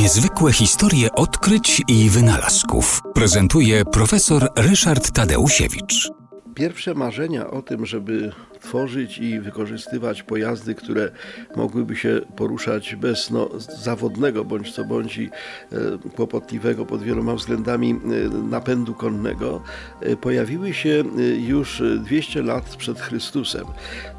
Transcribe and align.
Niezwykłe 0.00 0.52
historie 0.52 1.12
odkryć 1.12 1.82
i 1.88 2.10
wynalazków 2.10 3.02
prezentuje 3.14 3.84
profesor 3.84 4.48
Ryszard 4.56 5.10
Tadeusiewicz. 5.10 6.10
Pierwsze 6.54 6.94
marzenia 6.94 7.50
o 7.50 7.62
tym, 7.62 7.86
żeby 7.86 8.32
tworzyć 8.70 9.18
i 9.18 9.40
wykorzystywać 9.40 10.22
pojazdy, 10.22 10.74
które 10.74 11.10
mogłyby 11.56 11.96
się 11.96 12.20
poruszać 12.36 12.96
bez 12.96 13.30
no, 13.30 13.48
zawodnego 13.82 14.44
bądź 14.44 14.72
co 14.72 14.84
bądź 14.84 15.18
i 15.18 15.30
e, 15.72 16.10
kłopotliwego 16.16 16.86
pod 16.86 17.02
wieloma 17.02 17.34
względami 17.34 17.90
e, 17.90 18.28
napędu 18.50 18.94
konnego, 18.94 19.62
e, 20.00 20.16
pojawiły 20.16 20.74
się 20.74 21.04
już 21.38 21.82
200 22.04 22.42
lat 22.42 22.76
przed 22.76 23.00
Chrystusem. 23.00 23.64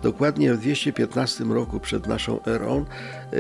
Dokładnie 0.04 0.54
w 0.54 0.58
215 0.58 1.44
roku 1.44 1.80
przed 1.80 2.08
naszą 2.08 2.44
erą 2.45 2.86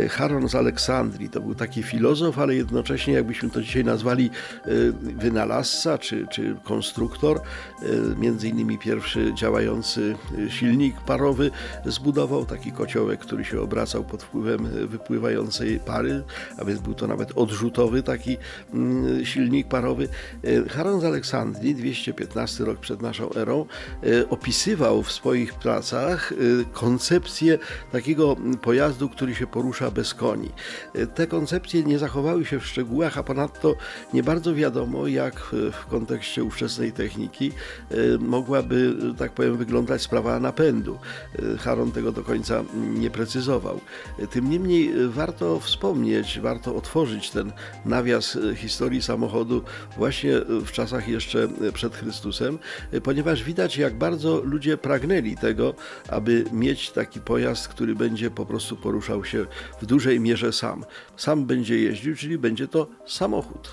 Charon 0.09 0.49
z 0.49 0.55
Aleksandrii 0.55 1.29
to 1.29 1.41
był 1.41 1.55
taki 1.55 1.83
filozof, 1.83 2.39
ale 2.39 2.55
jednocześnie 2.55 3.13
jakbyśmy 3.13 3.49
to 3.49 3.61
dzisiaj 3.61 3.83
nazwali 3.83 4.29
wynalazca 5.01 5.97
czy, 5.97 6.27
czy 6.27 6.55
konstruktor, 6.63 7.41
między 8.17 8.47
innymi 8.49 8.77
pierwszy 8.77 9.33
działający 9.33 10.15
silnik 10.49 11.00
parowy 11.01 11.51
zbudował, 11.85 12.45
taki 12.45 12.71
kociołek, 12.71 13.19
który 13.19 13.45
się 13.45 13.61
obracał 13.61 14.03
pod 14.03 14.23
wpływem 14.23 14.87
wypływającej 14.87 15.79
pary, 15.79 16.23
a 16.57 16.65
więc 16.65 16.79
był 16.79 16.93
to 16.93 17.07
nawet 17.07 17.31
odrzutowy 17.35 18.03
taki 18.03 18.37
mm, 18.73 19.25
silnik 19.25 19.67
parowy. 19.67 20.07
E, 20.43 20.69
Charon 20.69 21.01
z 21.01 21.05
Aleksandrii, 21.05 21.75
215 21.75 22.65
rok 22.65 22.79
przed 22.79 23.01
naszą 23.01 23.33
erą, 23.33 23.65
e, 24.03 24.29
opisywał 24.29 25.03
w 25.03 25.11
swoich 25.11 25.53
pracach 25.53 26.31
e, 26.31 26.35
koncepcję 26.73 27.59
takiego 27.91 28.35
pojazdu, 28.61 29.09
który 29.09 29.35
się 29.35 29.47
porusza 29.47 29.91
bez 29.91 30.13
koni. 30.13 30.49
Te 31.15 31.27
koncepcje 31.27 31.83
nie 31.83 31.99
zachowały 31.99 32.45
się 32.45 32.59
w 32.59 32.65
szczegółach, 32.65 33.17
a 33.17 33.23
ponadto 33.23 33.75
nie 34.13 34.23
bardzo 34.23 34.55
wiadomo, 34.55 35.07
jak 35.07 35.39
w 35.71 35.85
kontekście 35.89 36.43
ówczesnej 36.43 36.91
techniki 36.91 37.51
mogłaby, 38.19 38.95
tak 39.17 39.31
powiem, 39.31 39.57
wyglądać 39.57 40.01
sprawa 40.01 40.39
napędu. 40.39 40.90
Charon 41.59 41.91
tego 41.91 42.11
do 42.11 42.23
końca 42.23 42.63
nie 42.73 43.09
precyzował. 43.09 43.79
Tym 44.31 44.49
niemniej 44.49 44.91
warto 45.07 45.59
wspomnieć, 45.59 46.39
warto 46.39 46.75
otworzyć 46.75 47.29
ten 47.29 47.51
nawias 47.85 48.37
historii 48.55 49.01
samochodu 49.01 49.61
właśnie 49.97 50.31
w 50.65 50.71
czasach 50.71 51.07
jeszcze 51.07 51.47
przed 51.73 51.95
Chrystusem, 51.95 52.59
ponieważ 53.03 53.43
widać, 53.43 53.77
jak 53.77 53.97
bardzo 53.97 54.41
ludzie 54.43 54.77
pragnęli 54.77 55.35
tego, 55.35 55.73
aby 56.09 56.45
mieć 56.51 56.91
taki 56.91 57.19
pojazd, 57.19 57.67
który 57.67 57.95
będzie 57.95 58.31
po 58.31 58.45
prostu 58.45 58.75
poruszał 58.75 59.25
się 59.25 59.45
w 59.81 59.85
dużej 59.85 60.19
mierze 60.19 60.53
sam. 60.53 60.85
Sam 61.17 61.45
będzie 61.45 61.79
jeździł, 61.79 62.15
czyli 62.15 62.37
będzie 62.37 62.67
to 62.67 62.87
samochód. 63.05 63.71